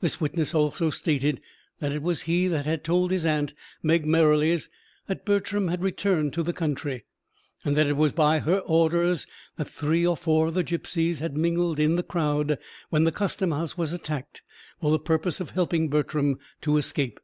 This 0.00 0.20
witness 0.20 0.54
also 0.54 0.90
stated 0.90 1.40
that 1.80 1.92
it 1.92 2.02
was 2.02 2.22
he 2.28 2.46
that 2.46 2.66
had 2.66 2.84
told 2.84 3.10
his 3.10 3.24
aunt, 3.24 3.54
Meg 3.82 4.04
Merrilies, 4.04 4.68
that 5.06 5.24
Bertram 5.24 5.68
had 5.68 5.82
returned 5.82 6.34
to 6.34 6.42
the 6.42 6.52
country; 6.52 7.06
and 7.64 7.74
that 7.74 7.86
it 7.86 7.96
was 7.96 8.12
by 8.12 8.40
her 8.40 8.58
orders 8.58 9.26
that 9.56 9.70
three 9.70 10.06
or 10.06 10.14
four 10.14 10.48
of 10.48 10.52
the 10.52 10.62
gipsies 10.62 11.20
had 11.20 11.38
mingled 11.38 11.78
in 11.78 11.96
the 11.96 12.02
crowd 12.02 12.58
when 12.90 13.04
the 13.04 13.12
custom 13.12 13.50
house 13.50 13.78
was 13.78 13.94
attacked, 13.94 14.42
for 14.78 14.90
the 14.90 14.98
purpose 14.98 15.40
of 15.40 15.48
helping 15.52 15.88
Bertram 15.88 16.38
to 16.60 16.76
escape. 16.76 17.18